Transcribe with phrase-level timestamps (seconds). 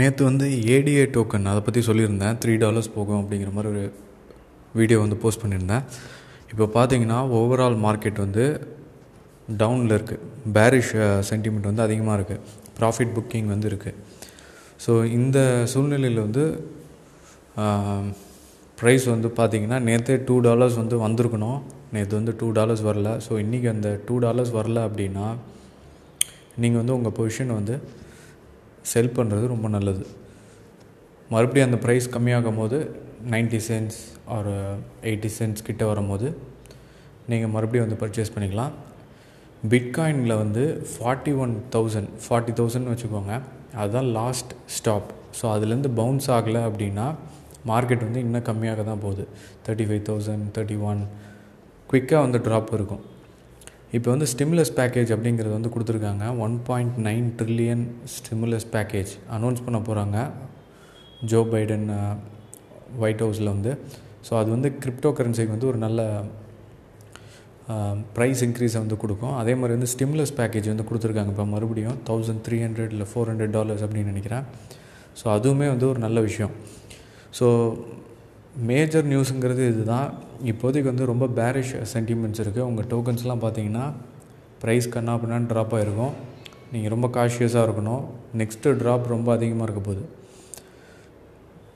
[0.00, 2.36] நேற்று வந்து ATA token அதை பற்றி சொல்லியிருந்தேன்.
[2.42, 3.84] த்ரீ டாலர்ஸ் போகும் அப்படிங்கிற மாதிரி ஒரு
[4.78, 5.84] வீடியோ வந்து போஸ்ட் பண்ணியிருந்தேன்.
[6.52, 8.44] இப்போ பார்த்தீங்கன்னா ஓவரால் மார்க்கெட் வந்து
[9.60, 10.26] டவுனில் இருக்குது
[10.56, 10.92] பேரிஷ்
[11.30, 12.42] சென்டிமெண்ட் வந்து அதிகமாக இருக்குது
[12.78, 13.98] ப்ராஃபிட் புக்கிங் வந்து இருக்குது
[14.84, 15.38] ஸோ இந்த
[15.72, 16.44] சூழ்நிலையில் வந்து
[18.78, 21.58] ப்ரைஸ் வந்து பார்த்திங்கன்னா நேற்று டூ டாலர்ஸ் வந்து வந்திருக்கணும்.
[21.94, 23.10] நேற்று வந்து டூ டாலர்ஸ் வரல.
[23.26, 25.26] ஸோ இன்றைக்கி அந்த டூ டாலர்ஸ் வரல அப்படின்னா
[26.62, 27.76] நீங்கள் வந்து உங்கள் பொசிஷன் வந்து
[28.92, 30.04] செல் பண்ணுறது ரொம்ப நல்லது.
[31.34, 32.78] மறுபடியும் அந்த ப்ரைஸ் கம்மியாகும் போது
[33.34, 34.00] நைன்ட்டி சென்ட்ஸ்
[34.36, 34.54] ஒரு
[35.08, 36.28] எயிட்டி சென்ட்ஸ் கிட்ட வரும்போது
[37.30, 38.72] நீங்கள் மறுபடியும் வந்து பர்ச்சேஸ் பண்ணிக்கலாம்.
[39.72, 43.34] பிட்காயினில் வந்து forty one thousand forty thousand வச்சுக்கோங்க.
[43.82, 45.08] அதுதான் லாஸ்ட் ஸ்டாப்
[45.38, 47.06] ஸோ அதுலேருந்து பவுன்ஸ் ஆகலை அப்படின்னா
[47.70, 49.24] மார்க்கெட் வந்து இன்னும் கம்மியாக தான் போகுது.
[49.66, 51.00] Thirty five thousand thirty one
[51.90, 53.02] குவிக்காக வந்து ட்ராப் இருக்கும்.
[53.96, 56.24] இப்போ வந்து ஸ்டிமுலஸ் பேக்கேஜ் அப்படிங்கிறது வந்து கொடுத்துருக்காங்க.
[56.44, 60.18] One point nine trillion stimulus package announce பண்ண போகிறாங்க
[61.32, 61.86] ஜோ பைடன்
[63.04, 63.72] ஒயிட் ஹவுஸில் வந்து.
[64.26, 66.00] ஸோ அது வந்து கிரிப்டோ கரன்சிக்கு வந்து ஒரு நல்ல
[68.16, 69.34] ப்ரைஸ் இன்க்ரீஸை வந்து கொடுக்கும்.
[69.42, 71.32] அதே மாதிரி வந்து ஸ்டிமுலஸ் பேக்கேஜ் வந்து கொடுத்துருக்காங்க.
[71.34, 74.44] இப்போ மறுபடியும் தௌசண்ட் த்ரீ ஹண்ட்ரட் இல்லை ஃபோர் ஹண்ட்ரட் டாலர்ஸ் அப்படின்னு நினைக்கிறேன்.
[75.20, 76.52] ஸோ அதுவுமே வந்து ஒரு நல்ல விஷயம்.
[77.38, 77.46] ஸோ
[78.56, 80.14] மேஜர் நியூஸுங்கிறது இதுதான்.
[80.44, 83.92] இப்போதைக்கு வந்து ரொம்ப பேரிஷ் சென்டிமெண்ட்ஸ் இருக்குது உங்கள் டோக்கன்ஸ்லாம் பார்த்தீங்கன்னா
[84.64, 86.12] ப்ரைஸ் கண்ணா பண்ணான்னு ட்ராப் ஆகிருக்கும்
[86.72, 88.04] நீங்கள் ரொம்ப காஷியஸாக இருக்கணும்.
[88.38, 90.08] நெக்ஸ்ட்டு ட்ராப் ரொம்ப அதிகமாக இருக்க போகுது.